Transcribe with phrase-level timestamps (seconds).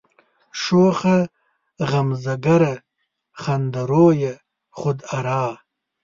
[0.61, 1.17] شوخه
[1.89, 2.75] غمزه گره،
[3.41, 4.35] خنده رویه،
[4.79, 5.43] خود آرا